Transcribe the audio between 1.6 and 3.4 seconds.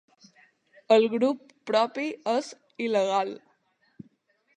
propi és il·legal